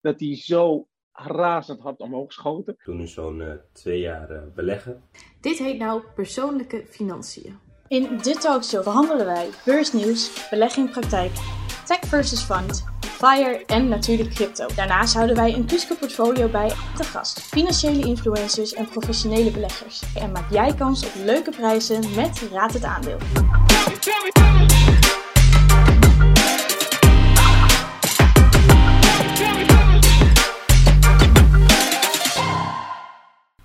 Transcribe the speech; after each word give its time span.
dat 0.00 0.18
die 0.18 0.36
zo 0.36 0.86
razend 1.12 1.80
hard 1.80 2.00
omhoog 2.00 2.32
schoten. 2.32 2.72
Ik 2.72 2.84
doe 2.84 2.94
nu 2.94 3.06
zo'n 3.06 3.40
uh, 3.40 3.52
twee 3.72 4.00
jaar 4.00 4.30
uh, 4.30 4.38
beleggen. 4.54 5.02
Dit 5.40 5.58
heet 5.58 5.78
nou 5.78 6.02
persoonlijke 6.14 6.84
financiën. 6.88 7.58
In 7.88 8.18
dit 8.22 8.40
talkshow 8.40 8.84
behandelen 8.84 9.26
wij 9.26 9.48
beursnieuws, 9.64 10.48
belegging 10.50 10.90
praktijk, 10.90 11.32
tech 11.86 11.98
versus 11.98 12.42
fund, 12.42 12.84
FIRE 13.00 13.64
en 13.66 13.88
natuurlijk 13.88 14.30
crypto. 14.30 14.66
Daarnaast 14.74 15.14
houden 15.14 15.36
wij 15.36 15.54
een 15.54 15.66
Kuske 15.66 15.94
portfolio 15.94 16.48
bij 16.48 16.68
te 16.96 17.04
gast. 17.04 17.40
Financiële 17.40 18.06
influencers 18.06 18.72
en 18.72 18.88
professionele 18.88 19.50
beleggers. 19.50 20.02
En 20.14 20.32
maak 20.32 20.50
jij 20.50 20.74
kans 20.74 21.06
op 21.06 21.12
leuke 21.24 21.50
prijzen 21.50 22.14
met 22.14 22.48
Raad 22.52 22.72
het 22.72 22.84
Aandeel. 22.84 23.18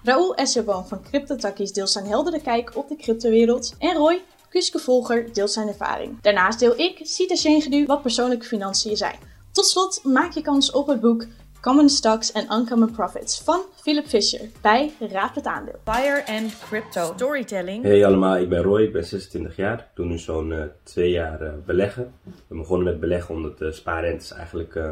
Raoul 0.06 0.36
Esserboom 0.36 0.86
van 0.86 1.02
CryptoTakkies 1.02 1.72
deelt 1.72 1.90
zijn 1.90 2.06
heldere 2.06 2.42
kijk 2.42 2.72
op 2.76 2.88
de 2.88 2.96
cryptowereld. 2.96 3.76
En 3.80 3.96
Roy, 3.96 4.22
Kuske-volger, 4.50 5.34
deelt 5.34 5.52
zijn 5.52 5.68
ervaring. 5.68 6.22
Daarnaast 6.22 6.60
deel 6.60 6.80
ik, 6.80 7.00
Sita 7.04 7.36
Shengedu, 7.36 7.86
wat 7.86 8.02
persoonlijke 8.02 8.46
financiën 8.46 8.98
zijn. 8.98 9.16
Tot 9.52 9.66
slot 9.66 10.04
maak 10.04 10.32
je 10.32 10.42
kans 10.42 10.72
op 10.72 10.88
het 10.88 11.02
boek 11.02 11.26
Common 11.62 11.90
Stocks 11.90 12.34
and 12.34 12.52
Uncommon 12.52 12.92
Profits 12.92 13.42
van 13.42 13.60
Philip 13.76 14.06
Fisher 14.06 14.50
bij 14.62 14.92
Raad 15.00 15.36
het 15.36 15.46
Aandeel. 15.46 15.80
Fire 15.84 16.24
and 16.28 16.60
Crypto 16.60 17.12
Storytelling. 17.16 17.84
Hey 17.84 18.06
allemaal, 18.06 18.38
ik 18.38 18.50
ben 18.50 18.62
Roy, 18.62 18.82
ik 18.82 18.92
ben 18.92 19.06
26 19.06 19.56
jaar. 19.56 19.80
Ik 19.80 19.96
doe 19.96 20.06
nu 20.06 20.18
zo'n 20.18 20.52
uh, 20.52 20.64
twee 20.84 21.10
jaar 21.10 21.42
uh, 21.42 21.50
beleggen. 21.66 22.14
Ik 22.26 22.32
ben 22.48 22.58
begonnen 22.58 22.86
met 22.86 23.00
beleggen 23.00 23.36
omdat 23.36 23.58
de 23.58 23.72
spaarrentes 23.72 24.32
eigenlijk 24.32 24.76
uh, 24.76 24.92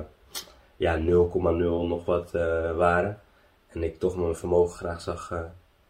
ja, 0.77 0.99
0,0 0.99 1.03
nog 1.87 2.05
wat 2.05 2.31
waren. 2.75 3.21
En 3.73 3.83
ik 3.83 3.99
toch 3.99 4.17
mijn 4.17 4.35
vermogen 4.35 4.77
graag 4.77 5.01
zag, 5.01 5.31
uh, 5.31 5.39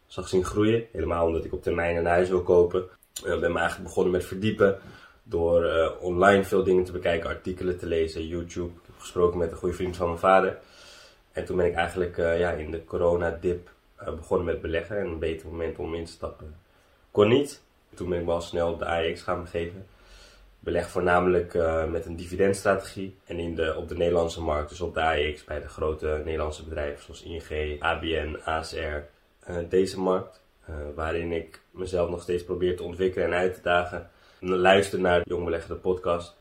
zag 0.06 0.28
zien 0.28 0.44
groeien. 0.44 0.86
Helemaal 0.92 1.26
omdat 1.26 1.44
ik 1.44 1.52
op 1.52 1.62
termijn 1.62 1.96
een 1.96 2.06
huis 2.06 2.28
wil 2.28 2.42
kopen. 2.42 2.82
Ik 3.14 3.26
uh, 3.26 3.38
ben 3.38 3.52
me 3.52 3.58
eigenlijk 3.58 3.88
begonnen 3.88 4.12
met 4.12 4.24
verdiepen. 4.24 4.78
Door 5.22 5.64
uh, 5.64 5.90
online 6.00 6.44
veel 6.44 6.64
dingen 6.64 6.84
te 6.84 6.92
bekijken, 6.92 7.28
artikelen 7.28 7.78
te 7.78 7.86
lezen, 7.86 8.26
YouTube. 8.26 8.72
Ik 8.72 8.86
heb 8.86 8.94
gesproken 8.98 9.38
met 9.38 9.50
een 9.50 9.56
goede 9.56 9.74
vriend 9.74 9.96
van 9.96 10.06
mijn 10.06 10.18
vader. 10.18 10.58
En 11.32 11.44
toen 11.44 11.56
ben 11.56 11.66
ik 11.66 11.74
eigenlijk 11.74 12.16
ja, 12.16 12.50
in 12.50 12.70
de 12.70 12.84
coronadip 12.84 13.70
begonnen 14.04 14.46
met 14.46 14.60
beleggen. 14.60 14.98
En 14.98 15.06
een 15.06 15.18
beter 15.18 15.48
moment 15.48 15.78
om 15.78 15.94
in 15.94 16.04
te 16.04 16.12
stappen 16.12 16.54
kon 17.14 17.28
niet. 17.28 17.62
Toen 17.94 18.08
ben 18.08 18.20
ik 18.20 18.26
wel 18.26 18.40
snel 18.40 18.76
de 18.76 18.86
AX 18.86 19.22
gaan 19.22 19.42
begeven 19.42 19.86
beleg 20.64 20.88
voornamelijk 20.88 21.54
uh, 21.54 21.90
met 21.90 22.06
een 22.06 22.16
dividendstrategie 22.16 23.16
en 23.24 23.38
in 23.38 23.54
de, 23.54 23.74
op 23.76 23.88
de 23.88 23.96
Nederlandse 23.96 24.42
markt, 24.42 24.68
dus 24.68 24.80
op 24.80 24.94
de 24.94 25.40
bij 25.46 25.60
de 25.60 25.68
grote 25.68 26.22
Nederlandse 26.24 26.64
bedrijven 26.64 27.04
zoals 27.04 27.22
ING, 27.22 27.80
ABN, 27.80 28.38
ASR. 28.44 28.76
Uh, 29.50 29.56
deze 29.68 30.00
markt, 30.00 30.42
uh, 30.70 30.76
waarin 30.94 31.32
ik 31.32 31.60
mezelf 31.70 32.10
nog 32.10 32.22
steeds 32.22 32.44
probeer 32.44 32.76
te 32.76 32.82
ontwikkelen 32.82 33.26
en 33.26 33.34
uit 33.34 33.54
te 33.54 33.60
dagen. 33.62 34.10
En 34.40 34.48
luister 34.48 35.00
naar 35.00 35.18
de 35.18 35.28
Jong 35.28 35.44
Belegger 35.44 35.76
podcast, 35.76 36.36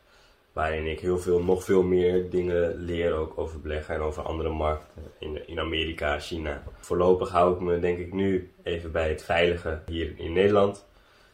waarin 0.53 0.87
ik 0.87 0.99
heel 0.99 1.19
veel, 1.19 1.43
nog 1.43 1.63
veel 1.63 1.83
meer 1.83 2.29
dingen 2.29 2.75
leer 2.75 3.13
ook 3.13 3.37
over 3.37 3.61
beleggen 3.61 3.95
en 3.95 4.01
over 4.01 4.23
andere 4.23 4.49
markten 4.49 5.03
in, 5.19 5.47
in 5.47 5.59
Amerika, 5.59 6.19
China. 6.19 6.63
Voorlopig 6.79 7.29
hou 7.29 7.53
ik 7.53 7.59
me 7.59 7.79
denk 7.79 7.97
ik 7.99 8.13
nu 8.13 8.51
even 8.63 8.91
bij 8.91 9.09
het 9.09 9.23
veilige 9.23 9.79
hier 9.85 10.13
in 10.17 10.33
Nederland. 10.33 10.85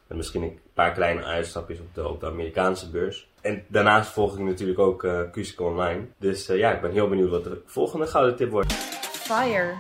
En 0.10 0.18
misschien 0.18 0.42
een 0.42 0.60
paar 0.74 0.94
kleine 0.94 1.24
uitstapjes 1.24 1.80
op 1.80 2.20
de, 2.20 2.26
Amerikaanse 2.26 2.90
beurs. 2.90 3.30
En 3.42 3.64
daarnaast 3.68 4.12
volg 4.12 4.34
ik 4.34 4.40
natuurlijk 4.40 4.80
ook 4.80 5.04
uh, 5.04 5.22
Online. 5.58 6.08
Dus 6.18 6.50
uh, 6.50 6.58
ja, 6.58 6.72
ik 6.72 6.82
ben 6.82 6.92
heel 6.92 7.10
benieuwd 7.10 7.30
wat 7.30 7.44
de 7.44 7.62
volgende 7.66 8.08
gouden 8.08 8.36
tip 8.36 8.52
wordt. 8.52 8.74
FIRE. 8.74 9.74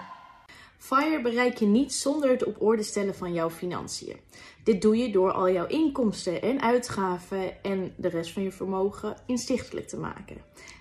FIRE 0.77 1.21
bereik 1.21 1.57
je 1.57 1.65
niet 1.65 1.93
zonder 1.93 2.29
het 2.29 2.43
op 2.43 2.61
orde 2.61 2.83
stellen 2.83 3.15
van 3.15 3.33
jouw 3.33 3.49
financiën. 3.49 4.17
Dit 4.63 4.81
doe 4.81 4.97
je 4.97 5.11
door 5.11 5.31
al 5.31 5.49
jouw 5.49 5.67
inkomsten 5.67 6.41
en 6.41 6.61
uitgaven 6.61 7.63
en 7.63 7.93
de 7.95 8.07
rest 8.07 8.31
van 8.31 8.43
je 8.43 8.51
vermogen 8.51 9.15
inzichtelijk 9.25 9.87
te 9.87 9.97
maken. 9.97 10.37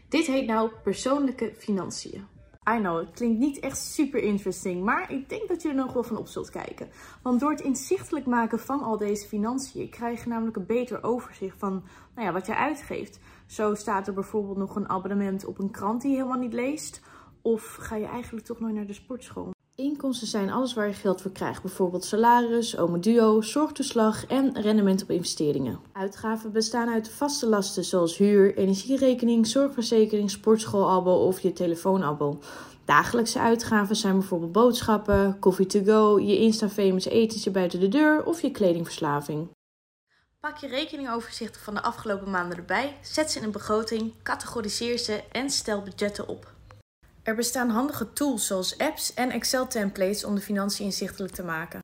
Dit 0.09 0.27
heet 0.27 0.47
nou 0.47 0.71
persoonlijke 0.83 1.53
financiën. 1.57 2.27
I 2.75 2.79
know, 2.79 2.99
het 2.99 3.11
klinkt 3.11 3.39
niet 3.39 3.59
echt 3.59 3.79
super 3.79 4.23
interesting, 4.23 4.85
maar 4.85 5.13
ik 5.13 5.29
denk 5.29 5.49
dat 5.49 5.63
je 5.63 5.69
er 5.69 5.75
nog 5.75 5.93
wel 5.93 6.03
van 6.03 6.17
op 6.17 6.27
zult 6.27 6.51
kijken. 6.51 6.89
Want 7.23 7.41
door 7.41 7.51
het 7.51 7.61
inzichtelijk 7.61 8.27
maken 8.27 8.59
van 8.59 8.83
al 8.83 8.99
deze 8.99 9.27
financiën 9.27 9.89
krijg 9.91 10.23
je 10.23 10.29
namelijk 10.29 10.57
een 10.57 10.67
beter 10.67 11.03
overzicht 11.03 11.59
van 11.59 11.83
nou 12.15 12.27
ja, 12.27 12.33
wat 12.33 12.47
je 12.47 12.57
uitgeeft. 12.57 13.21
Zo 13.47 13.75
staat 13.75 14.07
er 14.07 14.15
bijvoorbeeld 14.15 14.57
nog 14.57 14.77
een 14.77 14.89
abonnement 14.89 15.45
op 15.45 15.59
een 15.59 15.71
krant 15.71 16.03
die 16.03 16.11
je 16.11 16.17
helemaal 16.17 16.39
niet 16.39 16.53
leest. 16.53 17.03
Of 17.43 17.75
ga 17.75 17.97
je 17.97 18.07
eigenlijk 18.07 18.47
toch 18.47 18.61
nooit 18.61 18.75
naar 18.75 18.87
de 18.87 18.93
sportschool? 18.93 19.51
Inkomsten 19.79 20.27
zijn 20.27 20.51
alles 20.51 20.75
waar 20.75 20.87
je 20.87 20.93
geld 20.93 21.23
voor 21.23 21.31
krijgt, 21.31 21.63
bijvoorbeeld 21.63 22.05
salaris, 22.05 22.77
duo, 23.01 23.41
zorgtoeslag 23.41 24.27
en 24.27 24.61
rendement 24.61 25.03
op 25.03 25.11
investeringen. 25.11 25.81
Uitgaven 25.93 26.53
bestaan 26.53 26.89
uit 26.89 27.11
vaste 27.11 27.47
lasten 27.47 27.85
zoals 27.85 28.17
huur, 28.17 28.57
energierekening, 28.57 29.47
zorgverzekering, 29.47 30.31
sportschoolabo 30.31 31.11
of 31.11 31.41
je 31.41 31.53
telefoonabo. 31.53 32.39
Dagelijkse 32.85 33.39
uitgaven 33.39 33.97
zijn 33.97 34.19
bijvoorbeeld 34.19 34.53
boodschappen, 34.53 35.39
koffie 35.39 35.67
to 35.67 35.83
go, 35.85 36.21
je 36.21 36.39
Insta-famous 36.39 37.07
etentje 37.07 37.51
buiten 37.51 37.81
de 37.81 37.89
deur 37.89 38.25
of 38.25 38.43
je 38.43 38.51
kledingverslaving. 38.51 39.49
Pak 40.41 40.57
je 40.57 40.67
rekeningoverzichten 40.67 41.61
van 41.61 41.75
de 41.75 41.83
afgelopen 41.83 42.31
maanden 42.31 42.59
erbij, 42.59 42.97
zet 43.03 43.31
ze 43.31 43.39
in 43.39 43.45
een 43.45 43.51
begroting, 43.51 44.13
categoriseer 44.23 44.99
ze 44.99 45.23
en 45.33 45.51
stel 45.51 45.83
budgetten 45.83 46.29
op. 46.29 46.57
Er 47.29 47.35
bestaan 47.35 47.69
handige 47.69 48.13
tools 48.13 48.47
zoals 48.47 48.79
apps 48.79 49.15
en 49.15 49.31
Excel-templates 49.31 50.25
om 50.25 50.35
de 50.35 50.41
financiën 50.41 50.85
inzichtelijk 50.85 51.35
te 51.35 51.43
maken. 51.45 51.81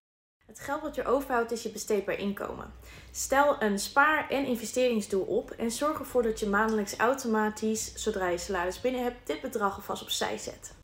Het 0.46 0.60
geld 0.60 0.82
wat 0.82 0.94
je 0.94 1.04
overhoudt 1.04 1.50
is 1.50 1.62
je 1.62 1.70
besteedbaar 1.70 2.18
inkomen. 2.18 2.72
Stel 3.10 3.62
een 3.62 3.78
spaar- 3.78 4.28
en 4.30 4.46
investeringsdoel 4.46 5.24
op 5.24 5.50
en 5.50 5.70
zorg 5.70 5.98
ervoor 5.98 6.22
dat 6.22 6.40
je 6.40 6.46
maandelijks 6.46 6.96
automatisch, 6.96 7.94
zodra 7.94 8.28
je 8.28 8.38
salaris 8.38 8.80
binnen 8.80 9.02
hebt, 9.02 9.26
dit 9.26 9.40
bedrag 9.40 9.76
alvast 9.76 10.02
opzij 10.02 10.38
zet. 10.38 10.74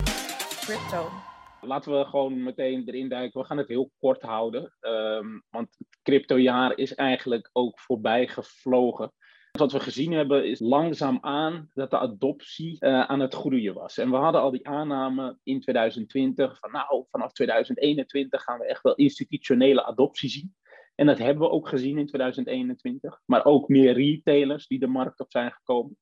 Crypto. 0.60 1.09
Laten 1.60 1.99
we 1.99 2.04
gewoon 2.04 2.43
meteen 2.43 2.82
erin 2.87 3.09
duiken. 3.09 3.41
We 3.41 3.47
gaan 3.47 3.59
het 3.59 3.69
heel 3.69 3.91
kort 3.99 4.22
houden, 4.22 4.76
um, 4.81 5.43
want 5.50 5.69
het 5.78 5.99
cryptojaar 6.03 6.76
is 6.76 6.94
eigenlijk 6.94 7.50
ook 7.53 7.81
voorbij 7.81 8.26
gevlogen. 8.26 9.12
Wat 9.50 9.72
we 9.72 9.81
gezien 9.81 10.12
hebben 10.12 10.47
is 10.47 10.61
langzaamaan 10.61 11.71
dat 11.75 11.91
de 11.91 11.99
adoptie 11.99 12.77
uh, 12.81 13.00
aan 13.00 13.21
het 13.21 13.34
groeien 13.34 13.75
was. 13.75 13.99
En 13.99 14.11
we 14.11 14.16
hadden 14.16 14.41
al 14.41 14.50
die 14.50 14.69
aanname 14.69 15.38
in 15.43 15.61
2020 15.61 16.59
van 16.59 16.72
nou, 16.72 17.05
vanaf 17.11 17.33
2021 17.33 18.43
gaan 18.43 18.59
we 18.59 18.66
echt 18.66 18.83
wel 18.83 18.94
institutionele 18.94 19.84
adoptie 19.84 20.28
zien. 20.28 20.55
En 20.94 21.06
dat 21.06 21.19
hebben 21.19 21.43
we 21.43 21.50
ook 21.50 21.69
gezien 21.69 21.99
in 21.99 22.06
2021. 22.06 23.21
Maar 23.27 23.44
ook 23.44 23.69
meer 23.69 23.93
retailers 23.93 24.66
die 24.66 24.78
de 24.78 24.87
markt 24.87 25.21
op 25.21 25.31
zijn 25.31 25.53
gekomen. 25.53 25.97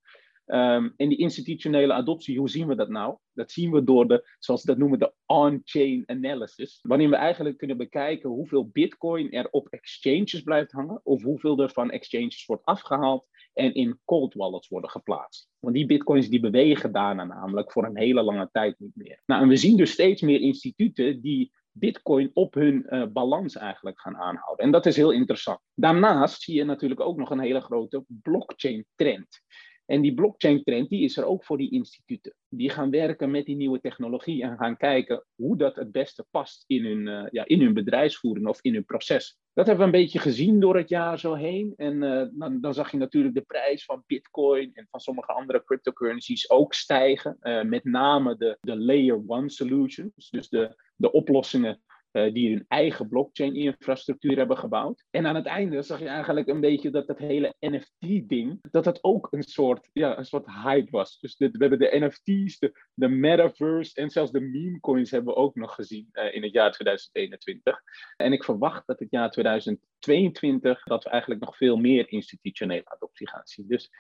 Um, 0.51 0.95
en 0.97 1.09
die 1.09 1.19
institutionele 1.19 1.93
adoptie, 1.93 2.39
hoe 2.39 2.51
zien 2.51 2.67
we 2.67 2.75
dat 2.75 2.89
nou? 2.89 3.17
Dat 3.33 3.51
zien 3.51 3.71
we 3.71 3.85
door 3.85 4.09
de, 4.09 4.29
zoals 4.39 4.61
ze 4.61 4.67
dat 4.67 4.79
noemen, 4.79 4.99
de 4.99 5.13
on-chain 5.27 6.03
analysis. 6.07 6.79
Waarin 6.83 7.11
we 7.11 7.17
eigenlijk 7.17 7.59
kunnen 7.59 7.77
bekijken 7.77 8.31
hoeveel 8.31 8.69
bitcoin 8.69 9.31
er 9.31 9.49
op 9.51 9.69
exchanges 9.69 10.43
blijft 10.43 10.73
hangen. 10.73 11.01
Of 11.03 11.23
hoeveel 11.23 11.59
er 11.59 11.71
van 11.71 11.91
exchanges 11.91 12.47
wordt 12.47 12.65
afgehaald 12.65 13.27
en 13.53 13.75
in 13.75 14.01
cold 14.05 14.35
wallets 14.35 14.69
worden 14.69 14.91
geplaatst. 14.91 15.49
Want 15.59 15.75
die 15.75 15.87
bitcoins 15.87 16.29
die 16.29 16.41
bewegen 16.41 16.93
daarna 16.93 17.25
namelijk 17.25 17.73
voor 17.73 17.85
een 17.85 17.99
hele 17.99 18.23
lange 18.23 18.49
tijd 18.53 18.79
niet 18.79 18.97
meer. 18.97 19.23
Nou, 19.27 19.43
en 19.43 19.49
we 19.49 19.57
zien 19.57 19.77
dus 19.77 19.91
steeds 19.91 20.23
meer 20.23 20.41
instituten 20.41 21.21
die 21.21 21.53
bitcoin 21.73 22.31
op 22.33 22.55
hun 22.55 22.87
uh, 22.89 23.07
balans 23.07 23.57
eigenlijk 23.57 24.01
gaan 24.01 24.17
aanhouden. 24.17 24.65
En 24.65 24.71
dat 24.71 24.87
is 24.87 24.97
heel 24.97 25.13
interessant. 25.13 25.61
Daarnaast 25.75 26.43
zie 26.43 26.55
je 26.55 26.65
natuurlijk 26.65 27.01
ook 27.01 27.17
nog 27.17 27.31
een 27.31 27.41
hele 27.41 27.61
grote 27.61 28.05
blockchain 28.07 28.87
trend. 28.95 29.41
En 29.89 30.03
die 30.03 30.15
blockchain 30.15 30.63
trend 30.63 30.89
die 30.89 31.05
is 31.05 31.17
er 31.17 31.25
ook 31.25 31.45
voor 31.45 31.59
die 31.59 31.71
instituten. 31.71 32.35
Die 32.49 32.71
gaan 32.71 32.91
werken 32.91 33.31
met 33.31 33.45
die 33.45 33.57
nieuwe 33.57 33.81
technologie 33.81 34.43
en 34.43 34.57
gaan 34.57 34.77
kijken 34.77 35.25
hoe 35.35 35.57
dat 35.57 35.77
het 35.77 35.93
beste 35.93 36.27
past 36.31 36.65
in 36.67 36.85
hun, 36.85 37.07
uh, 37.07 37.27
ja, 37.31 37.47
in 37.47 37.61
hun 37.61 37.75
bedrijfsvoering 37.75 38.47
of 38.47 38.59
in 38.63 38.75
hun 38.75 38.85
proces. 38.85 39.39
Dat 39.53 39.67
hebben 39.67 39.91
we 39.91 39.97
een 39.97 40.03
beetje 40.05 40.19
gezien 40.19 40.61
door 40.61 40.77
het 40.77 40.89
jaar 40.89 41.19
zo 41.19 41.35
heen. 41.35 41.73
En 41.77 42.03
uh, 42.03 42.53
dan, 42.61 42.75
zag 42.75 42.91
je 42.91 42.97
natuurlijk 42.97 43.35
de 43.35 43.41
prijs 43.41 43.85
van 43.85 44.05
Bitcoin 44.07 44.71
en 44.75 44.87
van 44.91 45.01
sommige 45.01 45.33
andere 45.33 45.65
cryptocurrencies 45.65 46.51
ook 46.51 46.75
stijgen. 46.75 47.37
Uh, 47.41 47.63
met 47.63 47.85
name 47.85 48.37
de, 48.37 48.59
de 48.61 48.77
Layer 48.77 49.23
1 49.29 49.51
solutions, 49.51 50.31
dus 50.31 50.49
de, 50.49 50.83
de 50.97 51.13
oplossingen 51.13 51.81
uh, 52.13 52.33
die 52.33 52.51
hun 52.51 52.65
eigen 52.69 53.09
blockchain-infrastructuur 53.09 54.37
hebben 54.37 54.59
gebouwd. 54.59 55.05
En 55.11 55.27
aan 55.27 55.35
het 55.35 55.47
einde 55.47 55.83
zag 55.83 55.99
je 55.99 56.09
eigenlijk 56.09 56.49
een 56.49 56.61
beetje 56.61 56.91
dat 56.91 57.07
dat 57.07 57.19
hele 57.19 57.55
NFT-ding, 57.61 58.59
dat 58.71 58.85
dat 58.85 59.05
ook 59.05 59.29
een 59.31 59.43
soort, 59.43 59.89
ja, 59.93 60.19
een 60.19 60.25
soort 60.25 60.47
hype 60.47 60.91
was. 60.91 61.19
Dus 61.21 61.37
dit, 61.37 61.57
we 61.57 61.67
hebben 61.67 61.79
de 61.79 61.99
NFT's, 61.99 62.59
de, 62.59 62.73
de 62.95 63.09
metaverse 63.09 63.95
en 63.95 64.11
zelfs 64.11 64.31
de 64.31 64.41
meme 64.41 64.81
coins 64.81 65.11
hebben 65.11 65.35
we 65.35 65.41
ook 65.41 65.55
nog 65.55 65.75
gezien 65.75 66.09
uh, 66.13 66.35
in 66.35 66.43
het 66.43 66.53
jaar 66.53 66.73
2021. 66.73 67.81
En 68.17 68.33
ik 68.33 68.45
verwacht 68.45 68.87
dat 68.87 68.99
het 68.99 69.11
jaar 69.11 69.31
2022, 69.31 70.83
dat 70.83 71.05
we 71.05 71.11
eigenlijk 71.11 71.45
nog 71.45 71.57
veel 71.57 71.77
meer 71.77 72.13
institutionele 72.13 72.85
adoptie 72.85 73.29
gaan 73.29 73.47
zien. 73.47 73.67
Dus 73.69 73.91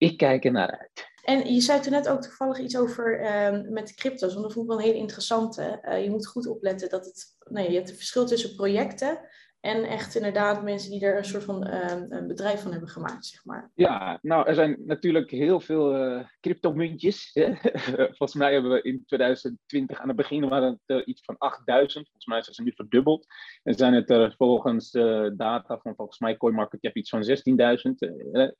ik 0.00 0.16
kijk 0.16 0.44
er 0.44 0.52
naar 0.52 0.78
uit. 0.78 1.08
En 1.24 1.54
je 1.54 1.60
zei 1.60 1.80
toen 1.80 1.92
net 1.92 2.08
ook 2.08 2.22
toevallig 2.22 2.58
iets 2.58 2.76
over 2.76 3.20
uh, 3.20 3.70
met 3.70 3.88
de 3.88 3.94
crypto's, 3.94 4.32
want 4.32 4.44
dat 4.44 4.52
vond 4.52 4.64
ik 4.64 4.70
wel 4.70 4.80
een 4.80 4.86
hele 4.86 5.02
interessante. 5.02 5.78
Uh, 5.84 6.02
je 6.04 6.10
moet 6.10 6.26
goed 6.26 6.46
opletten 6.46 6.88
dat 6.88 7.04
het, 7.04 7.36
nee, 7.50 7.74
hebt 7.74 7.90
een 7.90 7.96
verschil 7.96 8.26
tussen 8.26 8.54
projecten 8.54 9.20
en 9.60 9.84
echt 9.84 10.14
inderdaad 10.14 10.62
mensen 10.62 10.90
die 10.90 11.04
er 11.04 11.16
een 11.16 11.24
soort 11.24 11.44
van 11.44 11.66
uh, 11.66 12.02
een 12.08 12.26
bedrijf 12.26 12.62
van 12.62 12.70
hebben 12.70 12.88
gemaakt, 12.88 13.26
zeg 13.26 13.44
maar. 13.44 13.70
Ja, 13.74 14.18
nou, 14.22 14.46
er 14.46 14.54
zijn 14.54 14.82
natuurlijk 14.84 15.30
heel 15.30 15.60
veel 15.60 15.96
uh, 15.96 16.24
cryptomuntjes. 16.40 17.30
volgens 18.16 18.34
mij 18.34 18.52
hebben 18.52 18.70
we 18.70 18.82
in 18.82 19.04
2020 19.06 20.00
aan 20.00 20.08
het 20.08 20.16
begin 20.16 20.48
waren 20.48 20.80
het 20.84 20.98
uh, 20.98 21.06
iets 21.06 21.20
van 21.24 21.38
8000. 21.38 22.04
Volgens 22.04 22.26
mij 22.26 22.42
zijn 22.42 22.54
ze 22.54 22.62
nu 22.62 22.72
verdubbeld. 22.74 23.26
En 23.62 23.74
zijn 23.74 23.94
het 23.94 24.10
er 24.10 24.34
volgens 24.36 24.90
de 24.90 25.32
data 25.36 25.78
van 25.78 25.94
volgens 25.94 26.18
mij 26.18 26.36
CoinMarketCap 26.36 26.96
iets 26.96 27.10
van 27.10 27.24
16.000. 27.28 27.34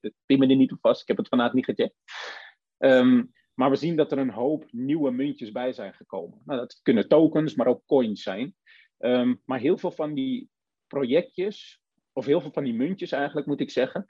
Ik 0.00 0.14
pin 0.26 0.38
me 0.38 0.46
er 0.46 0.56
niet 0.56 0.72
op 0.72 0.78
vast, 0.80 1.00
ik 1.00 1.08
heb 1.08 1.16
het 1.16 1.28
vandaag 1.28 1.52
niet 1.52 1.64
gecheckt. 1.64 1.94
Um, 2.78 3.32
maar 3.54 3.70
we 3.70 3.76
zien 3.76 3.96
dat 3.96 4.12
er 4.12 4.18
een 4.18 4.30
hoop 4.30 4.64
nieuwe 4.70 5.10
muntjes 5.10 5.52
bij 5.52 5.72
zijn 5.72 5.94
gekomen. 5.94 6.42
Nou, 6.44 6.60
dat 6.60 6.80
kunnen 6.82 7.08
tokens, 7.08 7.54
maar 7.54 7.66
ook 7.66 7.86
coins 7.86 8.22
zijn. 8.22 8.54
Um, 8.98 9.40
maar 9.44 9.58
heel 9.58 9.78
veel 9.78 9.90
van 9.90 10.14
die 10.14 10.50
projectjes, 10.90 11.80
of 12.12 12.26
heel 12.26 12.40
veel 12.40 12.52
van 12.52 12.64
die 12.64 12.74
muntjes 12.74 13.12
eigenlijk 13.12 13.46
moet 13.46 13.60
ik 13.60 13.70
zeggen, 13.70 14.06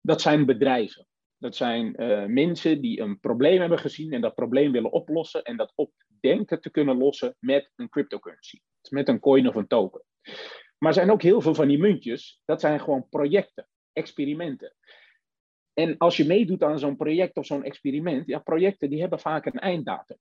dat 0.00 0.20
zijn 0.20 0.46
bedrijven. 0.46 1.06
Dat 1.38 1.56
zijn 1.56 2.02
uh, 2.02 2.24
mensen 2.24 2.80
die 2.80 3.00
een 3.00 3.20
probleem 3.20 3.60
hebben 3.60 3.78
gezien 3.78 4.12
en 4.12 4.20
dat 4.20 4.34
probleem 4.34 4.72
willen 4.72 4.92
oplossen 4.92 5.42
en 5.42 5.56
dat 5.56 5.72
op 5.74 5.92
denken 6.20 6.60
te 6.60 6.70
kunnen 6.70 6.96
lossen 6.96 7.36
met 7.38 7.72
een 7.76 7.88
cryptocurrency, 7.88 8.60
met 8.88 9.08
een 9.08 9.20
coin 9.20 9.48
of 9.48 9.54
een 9.54 9.66
token. 9.66 10.04
Maar 10.78 10.88
er 10.88 10.94
zijn 10.94 11.10
ook 11.10 11.22
heel 11.22 11.40
veel 11.40 11.54
van 11.54 11.68
die 11.68 11.78
muntjes, 11.78 12.40
dat 12.44 12.60
zijn 12.60 12.80
gewoon 12.80 13.08
projecten, 13.08 13.68
experimenten. 13.92 14.74
En 15.72 15.98
als 15.98 16.16
je 16.16 16.26
meedoet 16.26 16.62
aan 16.62 16.78
zo'n 16.78 16.96
project 16.96 17.36
of 17.36 17.46
zo'n 17.46 17.64
experiment, 17.64 18.26
ja, 18.26 18.38
projecten 18.38 18.90
die 18.90 19.00
hebben 19.00 19.20
vaak 19.20 19.46
een 19.46 19.58
einddatum. 19.58 20.18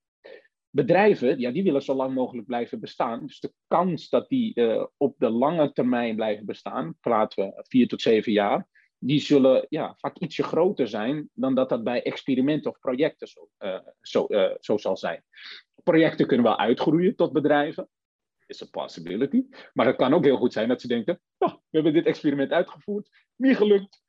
Bedrijven, 0.72 1.40
ja, 1.40 1.52
die 1.52 1.64
willen 1.64 1.82
zo 1.82 1.94
lang 1.94 2.14
mogelijk 2.14 2.48
blijven 2.48 2.80
bestaan. 2.80 3.26
Dus 3.26 3.40
de 3.40 3.54
kans 3.68 4.10
dat 4.10 4.30
die 4.30 4.52
uh, 4.56 4.86
op 4.98 5.16
de 5.18 5.30
lange 5.30 5.72
termijn 5.72 6.16
blijven 6.16 6.46
bestaan, 6.46 6.96
praten 7.00 7.46
we 7.46 7.64
vier 7.68 7.88
tot 7.88 8.02
zeven 8.02 8.32
jaar, 8.32 8.68
die 8.98 9.20
zullen 9.20 9.66
ja, 9.70 9.96
vaak 9.98 10.18
ietsje 10.18 10.44
groter 10.44 10.88
zijn 10.88 11.30
dan 11.34 11.56
dat 11.56 11.70
dat 11.70 11.84
bij 11.84 12.04
experimenten 12.04 12.72
of 12.72 12.80
projecten 12.80 13.28
zo, 13.28 13.50
uh, 13.60 13.80
zo, 14.02 14.26
uh, 14.30 14.52
zo 14.60 14.78
zal 14.78 14.98
zijn. 14.98 15.24
Projecten 15.84 16.28
kunnen 16.28 16.46
wel 16.46 16.58
uitgroeien 16.58 17.16
tot 17.16 17.32
bedrijven, 17.32 17.90
is 18.46 18.62
een 18.62 18.70
possibility. 18.70 19.46
Maar 19.74 19.86
het 19.86 19.96
kan 19.96 20.14
ook 20.14 20.24
heel 20.24 20.38
goed 20.38 20.54
zijn 20.54 20.68
dat 20.68 20.82
ze 20.82 20.88
denken, 20.88 21.22
oh, 21.38 21.54
we 21.54 21.60
hebben 21.70 21.94
dit 21.94 22.06
experiment 22.06 22.52
uitgevoerd, 22.52 23.10
niet 23.36 23.58
gelukt, 23.58 24.04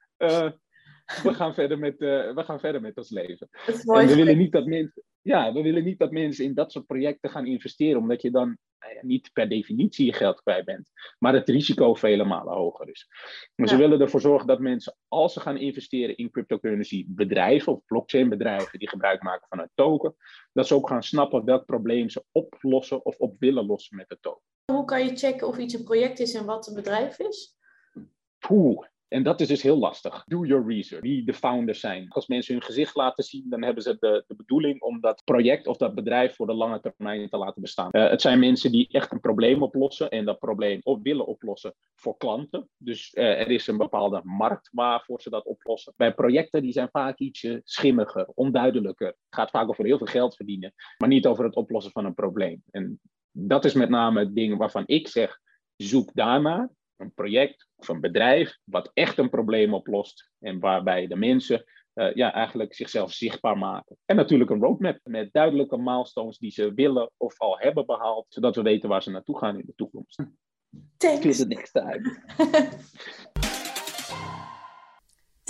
we 1.22 1.34
gaan 1.34 1.54
verder 1.54 1.78
met, 1.78 1.98
we 1.98 2.42
gaan 2.44 2.60
verder 2.60 2.80
met 2.80 2.96
ons 2.96 3.10
leven. 3.10 3.48
En 3.66 4.06
we 4.06 4.14
willen, 4.14 4.38
niet 4.38 4.52
dat 4.52 4.66
mensen, 4.66 5.02
ja, 5.22 5.52
we 5.52 5.62
willen 5.62 5.84
niet 5.84 5.98
dat 5.98 6.10
mensen 6.10 6.44
in 6.44 6.54
dat 6.54 6.72
soort 6.72 6.86
projecten 6.86 7.30
gaan 7.30 7.46
investeren, 7.46 8.00
omdat 8.00 8.22
je 8.22 8.30
dan 8.30 8.58
nou 8.80 9.06
niet 9.06 9.30
per 9.32 9.48
definitie 9.48 10.06
je 10.06 10.12
geld 10.12 10.42
kwijt 10.42 10.64
bent, 10.64 10.90
maar 11.18 11.34
het 11.34 11.48
risico 11.48 11.94
vele 11.94 12.24
malen 12.24 12.54
hoger 12.54 12.88
is. 12.88 13.06
Maar 13.54 13.66
ja. 13.66 13.72
ze 13.72 13.78
willen 13.78 14.00
ervoor 14.00 14.20
zorgen 14.20 14.46
dat 14.46 14.58
mensen, 14.58 14.96
als 15.08 15.32
ze 15.32 15.40
gaan 15.40 15.56
investeren 15.56 16.16
in 16.16 16.30
cryptocurrency 16.30 17.04
bedrijven 17.08 17.72
of 17.72 17.84
blockchain 17.84 18.28
bedrijven 18.28 18.78
die 18.78 18.88
gebruik 18.88 19.22
maken 19.22 19.46
van 19.48 19.58
een 19.58 19.70
token, 19.74 20.14
dat 20.52 20.66
ze 20.66 20.74
ook 20.74 20.88
gaan 20.88 21.02
snappen 21.02 21.44
welk 21.44 21.64
probleem 21.64 22.08
ze 22.08 22.24
oplossen 22.32 23.04
of 23.04 23.16
op 23.16 23.36
willen 23.38 23.66
lossen 23.66 23.96
met 23.96 24.08
de 24.08 24.18
token. 24.20 24.42
Hoe 24.72 24.84
kan 24.84 25.04
je 25.04 25.16
checken 25.16 25.46
of 25.46 25.58
iets 25.58 25.74
een 25.74 25.84
project 25.84 26.18
is 26.18 26.34
en 26.34 26.44
wat 26.44 26.66
een 26.66 26.74
bedrijf 26.74 27.18
is? 27.18 27.56
Poeh, 28.38 28.86
en 29.10 29.22
dat 29.22 29.40
is 29.40 29.48
dus 29.48 29.62
heel 29.62 29.78
lastig. 29.78 30.24
Do 30.26 30.44
your 30.44 30.66
research. 30.66 31.02
Wie 31.02 31.24
de 31.24 31.34
founders 31.34 31.80
zijn. 31.80 32.08
Als 32.08 32.26
mensen 32.26 32.54
hun 32.54 32.62
gezicht 32.62 32.94
laten 32.94 33.24
zien, 33.24 33.46
dan 33.48 33.62
hebben 33.62 33.82
ze 33.82 33.96
de, 34.00 34.24
de 34.26 34.34
bedoeling 34.36 34.82
om 34.82 35.00
dat 35.00 35.22
project 35.24 35.66
of 35.66 35.76
dat 35.76 35.94
bedrijf 35.94 36.34
voor 36.34 36.46
de 36.46 36.54
lange 36.54 36.80
termijn 36.80 37.28
te 37.28 37.36
laten 37.36 37.62
bestaan. 37.62 37.88
Uh, 37.92 38.08
het 38.08 38.20
zijn 38.20 38.38
mensen 38.38 38.72
die 38.72 38.88
echt 38.90 39.12
een 39.12 39.20
probleem 39.20 39.62
oplossen 39.62 40.10
en 40.10 40.24
dat 40.24 40.38
probleem 40.38 40.80
op 40.82 41.02
willen 41.02 41.26
oplossen 41.26 41.74
voor 41.94 42.16
klanten. 42.16 42.68
Dus 42.76 43.14
uh, 43.14 43.40
er 43.40 43.50
is 43.50 43.66
een 43.66 43.76
bepaalde 43.76 44.20
markt 44.24 44.68
waarvoor 44.72 45.20
ze 45.20 45.30
dat 45.30 45.44
oplossen. 45.44 45.92
Bij 45.96 46.14
projecten 46.14 46.62
die 46.62 46.72
zijn 46.72 46.88
vaak 46.90 47.18
ietsje 47.18 47.60
schimmiger, 47.64 48.26
onduidelijker. 48.34 49.06
Het 49.06 49.16
gaat 49.30 49.50
vaak 49.50 49.68
over 49.68 49.84
heel 49.84 49.98
veel 49.98 50.06
geld 50.06 50.36
verdienen, 50.36 50.74
maar 50.98 51.08
niet 51.08 51.26
over 51.26 51.44
het 51.44 51.56
oplossen 51.56 51.92
van 51.92 52.04
een 52.04 52.14
probleem. 52.14 52.62
En 52.70 53.00
dat 53.30 53.64
is 53.64 53.74
met 53.74 53.88
name 53.88 54.20
het 54.20 54.34
ding 54.34 54.56
waarvan 54.56 54.82
ik 54.86 55.08
zeg, 55.08 55.38
zoek 55.76 56.10
daarnaar 56.14 56.70
een 57.00 57.14
project 57.14 57.68
of 57.76 57.88
een 57.88 58.00
bedrijf 58.00 58.58
wat 58.64 58.90
echt 58.94 59.18
een 59.18 59.30
probleem 59.30 59.74
oplost 59.74 60.30
en 60.38 60.60
waarbij 60.60 61.06
de 61.06 61.16
mensen 61.16 61.64
uh, 61.94 62.14
ja, 62.14 62.32
eigenlijk 62.32 62.74
zichzelf 62.74 63.12
zichtbaar 63.12 63.58
maken. 63.58 63.96
En 64.04 64.16
natuurlijk 64.16 64.50
een 64.50 64.60
roadmap 64.60 64.98
met 65.02 65.32
duidelijke 65.32 65.78
milestones 65.78 66.38
die 66.38 66.50
ze 66.50 66.74
willen 66.74 67.10
of 67.16 67.38
al 67.38 67.58
hebben 67.58 67.86
behaald, 67.86 68.26
zodat 68.28 68.56
we 68.56 68.62
weten 68.62 68.88
waar 68.88 69.02
ze 69.02 69.10
naartoe 69.10 69.38
gaan 69.38 69.58
in 69.58 69.66
de 69.66 69.74
toekomst. 69.76 70.22
Thanks. 70.96 71.26
Ik 71.26 71.36
het 71.36 71.48
niks 71.48 71.72
uit. 71.72 72.20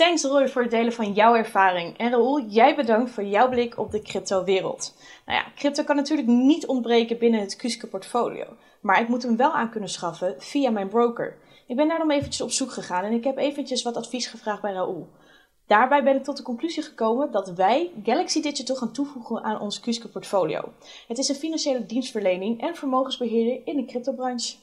Thanks 0.01 0.23
Roy 0.23 0.49
voor 0.49 0.61
het 0.61 0.71
delen 0.71 0.93
van 0.93 1.13
jouw 1.13 1.35
ervaring. 1.35 1.97
En 1.97 2.09
Raoul, 2.09 2.45
jij 2.47 2.75
bedankt 2.75 3.11
voor 3.11 3.23
jouw 3.23 3.49
blik 3.49 3.77
op 3.77 3.91
de 3.91 4.01
crypto-wereld. 4.01 4.93
Nou 5.25 5.37
ja, 5.37 5.51
crypto 5.55 5.83
kan 5.83 5.95
natuurlijk 5.95 6.27
niet 6.27 6.65
ontbreken 6.65 7.17
binnen 7.17 7.39
het 7.39 7.55
Kuske 7.55 7.87
portfolio. 7.87 8.45
Maar 8.79 9.01
ik 9.01 9.07
moet 9.07 9.23
hem 9.23 9.37
wel 9.37 9.51
aan 9.51 9.69
kunnen 9.69 9.89
schaffen 9.89 10.35
via 10.37 10.69
mijn 10.69 10.89
broker. 10.89 11.37
Ik 11.67 11.75
ben 11.75 11.87
daarom 11.87 12.11
eventjes 12.11 12.41
op 12.41 12.51
zoek 12.51 12.71
gegaan 12.71 13.03
en 13.03 13.11
ik 13.11 13.23
heb 13.23 13.37
eventjes 13.37 13.83
wat 13.83 13.95
advies 13.95 14.27
gevraagd 14.27 14.61
bij 14.61 14.73
Raoul. 14.73 15.09
Daarbij 15.67 16.03
ben 16.03 16.15
ik 16.15 16.23
tot 16.23 16.37
de 16.37 16.43
conclusie 16.43 16.83
gekomen 16.83 17.31
dat 17.31 17.53
wij 17.53 17.91
Galaxy 18.03 18.41
Digital 18.41 18.75
gaan 18.75 18.93
toevoegen 18.93 19.43
aan 19.43 19.59
ons 19.59 19.79
Kuske 19.79 20.07
portfolio. 20.07 20.73
Het 21.07 21.17
is 21.17 21.29
een 21.29 21.35
financiële 21.35 21.85
dienstverlening 21.85 22.61
en 22.61 22.75
vermogensbeheerder 22.75 23.61
in 23.65 23.77
de 23.77 23.85
cryptobranche. 23.85 24.55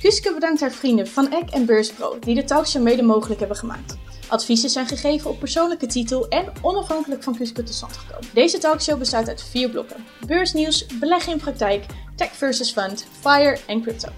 Kuske 0.00 0.34
bedankt 0.34 0.60
haar 0.60 0.72
vrienden 0.72 1.06
van 1.06 1.30
Eck 1.32 1.50
en 1.50 1.66
Beurspro 1.66 2.18
die 2.18 2.34
de 2.34 2.44
talkshow 2.44 2.82
mede 2.82 3.02
mogelijk 3.02 3.40
hebben 3.40 3.58
gemaakt. 3.58 4.13
Adviezen 4.28 4.70
zijn 4.70 4.86
gegeven 4.86 5.30
op 5.30 5.38
persoonlijke 5.38 5.86
titel 5.86 6.28
en 6.28 6.52
onafhankelijk 6.62 7.22
van 7.22 7.36
Kuske 7.36 7.62
tot 7.62 7.74
stand 7.74 7.96
gekomen. 7.96 8.28
Deze 8.34 8.58
talkshow 8.58 8.98
bestaat 8.98 9.28
uit 9.28 9.42
vier 9.42 9.70
blokken: 9.70 10.04
beursnieuws, 10.26 10.86
beleggen 10.86 11.32
in 11.32 11.38
praktijk, 11.38 11.86
tech 12.16 12.36
versus 12.36 12.72
fund, 12.72 13.06
fire 13.20 13.58
en 13.66 13.82
crypto. 13.82 14.08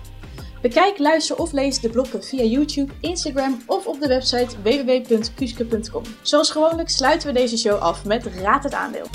Bekijk, 0.63 0.99
luister 0.99 1.37
of 1.37 1.53
lees 1.53 1.81
de 1.81 1.89
blokken 1.89 2.25
via 2.25 2.43
YouTube, 2.43 2.93
Instagram 3.01 3.63
of 3.67 3.87
op 3.87 4.01
de 4.01 4.09
website 4.09 4.63
www.kuske.com. 4.63 6.03
Zoals 6.23 6.51
gewoonlijk 6.51 6.89
sluiten 6.89 7.29
we 7.29 7.35
deze 7.35 7.57
show 7.57 7.79
af 7.79 8.05
met 8.05 8.27
Raad 8.27 8.63
het 8.63 8.75
aandeel. 8.75 9.07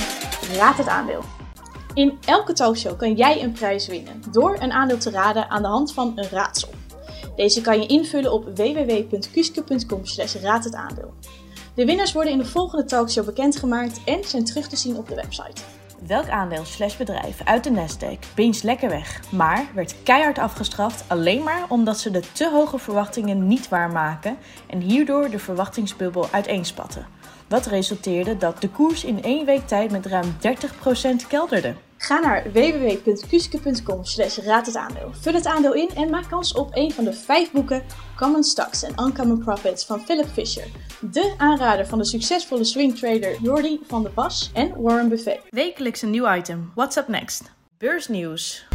Raad 0.55 0.77
het 0.77 0.87
aandeel. 0.87 1.23
In 1.93 2.17
elke 2.25 2.53
talkshow 2.53 2.97
kan 2.97 3.13
jij 3.13 3.43
een 3.43 3.51
prijs 3.51 3.87
winnen 3.87 4.21
door 4.31 4.57
een 4.59 4.71
aandeel 4.71 4.97
te 4.97 5.09
raden 5.09 5.49
aan 5.49 5.61
de 5.61 5.67
hand 5.67 5.93
van 5.93 6.11
een 6.15 6.29
raadsel. 6.29 6.69
Deze 7.35 7.61
kan 7.61 7.81
je 7.81 7.87
invullen 7.87 8.33
op 8.33 8.45
www.kuske.com 8.55 10.01
raad 10.41 10.63
het 10.63 10.75
aandeel. 10.75 11.13
De 11.75 11.85
winnaars 11.85 12.13
worden 12.13 12.33
in 12.33 12.37
de 12.37 12.45
volgende 12.45 12.85
talkshow 12.85 13.25
bekendgemaakt 13.25 14.01
en 14.05 14.23
zijn 14.23 14.45
terug 14.45 14.67
te 14.67 14.75
zien 14.75 14.97
op 14.97 15.07
de 15.07 15.15
website. 15.15 15.61
Welk 16.07 16.29
aandeel 16.29 16.65
slash 16.65 16.95
bedrijf 16.95 17.41
uit 17.43 17.63
de 17.63 17.69
Nasdaq 17.69 18.35
binge 18.35 18.59
lekker 18.63 18.89
weg, 18.89 19.31
maar 19.31 19.71
werd 19.75 19.95
keihard 20.03 20.37
afgestraft 20.37 21.03
alleen 21.07 21.43
maar 21.43 21.65
omdat 21.69 21.99
ze 21.99 22.11
de 22.11 22.23
te 22.31 22.49
hoge 22.49 22.77
verwachtingen 22.77 23.47
niet 23.47 23.69
waarmaken 23.69 24.37
en 24.67 24.79
hierdoor 24.79 25.29
de 25.29 25.39
verwachtingsbubbel 25.39 26.27
uiteenspatten. 26.31 27.07
Wat 27.47 27.65
resulteerde 27.65 28.37
dat 28.37 28.61
de 28.61 28.69
koers 28.69 29.03
in 29.03 29.23
één 29.23 29.45
week 29.45 29.67
tijd 29.67 29.91
met 29.91 30.05
ruim 30.05 30.35
30% 31.23 31.27
kelderde. 31.27 31.73
Ga 32.01 32.19
naar 32.19 32.51
www.kuske.com 32.51 34.05
slash 34.05 34.37
raad 34.37 34.65
het 34.65 34.75
aandeel. 34.75 35.11
Vul 35.13 35.33
het 35.33 35.45
aandeel 35.45 35.73
in 35.73 35.89
en 35.95 36.09
maak 36.09 36.29
kans 36.29 36.53
op 36.53 36.69
een 36.71 36.91
van 36.91 37.03
de 37.03 37.13
vijf 37.13 37.51
boeken 37.51 37.83
Common 38.17 38.43
Stocks 38.43 38.83
en 38.83 38.93
Uncommon 38.99 39.39
Profits 39.39 39.85
van 39.85 39.99
Philip 39.99 40.27
Fisher. 40.27 40.67
De 41.11 41.33
aanrader 41.37 41.87
van 41.87 41.97
de 41.97 42.05
succesvolle 42.05 42.63
swingtrader 42.63 43.41
Jordi 43.41 43.79
van 43.87 44.03
der 44.03 44.11
Pas 44.11 44.51
en 44.53 44.81
Warren 44.81 45.09
Buffett. 45.09 45.41
Wekelijks 45.49 46.01
een 46.01 46.09
nieuw 46.09 46.33
item. 46.35 46.71
What's 46.75 46.95
up 46.95 47.07
next? 47.07 47.51
Beursnieuws. 47.77 48.65